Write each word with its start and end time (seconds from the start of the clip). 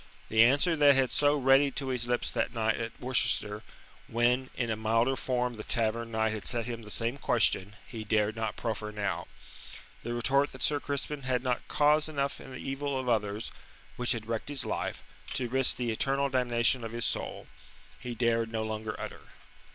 The 0.29 0.43
answer 0.43 0.75
that 0.75 0.95
had 0.95 0.99
been 1.01 1.07
so 1.09 1.35
ready 1.37 1.69
to 1.69 1.89
his 1.89 2.07
lips 2.07 2.31
that 2.31 2.55
night 2.55 2.79
at 2.79 2.99
Worcester, 2.99 3.61
when, 4.07 4.49
in 4.55 4.71
a 4.71 4.75
milder 4.75 5.15
form 5.15 5.53
the 5.57 5.63
Tavern 5.63 6.09
Knight 6.09 6.33
had 6.33 6.47
set 6.47 6.65
him 6.65 6.81
the 6.81 6.89
same 6.89 7.19
question, 7.19 7.75
he 7.87 8.03
dared 8.03 8.35
not 8.35 8.55
proffer 8.55 8.91
now. 8.91 9.27
The 10.01 10.15
retort 10.15 10.53
that 10.53 10.63
Sir 10.63 10.79
Crispin 10.79 11.21
had 11.21 11.43
not 11.43 11.67
cause 11.67 12.09
enough 12.09 12.41
in 12.41 12.49
the 12.49 12.57
evil 12.57 12.97
of 12.99 13.07
others, 13.07 13.51
which 13.95 14.13
had 14.13 14.25
wrecked 14.27 14.49
his 14.49 14.65
life, 14.65 15.03
to 15.35 15.47
risk 15.47 15.75
the 15.75 15.91
eternal 15.91 16.29
damnation 16.29 16.83
of 16.83 16.93
his 16.93 17.05
soul, 17.05 17.45
he 17.99 18.15
dared 18.15 18.51
no 18.51 18.63
longer 18.63 18.95
utter. 18.99 19.25